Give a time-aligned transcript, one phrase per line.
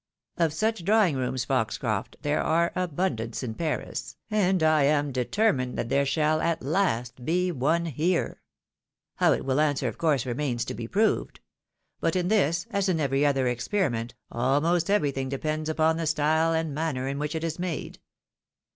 [0.45, 2.43] "Of such drawing Tooms, Foxcroft, thef?
[2.43, 7.85] are abundance in Paris, and I am determined that there shall at last be one
[7.85, 8.41] here.
[9.17, 11.39] How it will answer of course remains to be proved;
[11.99, 16.73] but in this, as in every other experiment, almost everything depends upon the style and
[16.73, 17.99] manner in which it is made.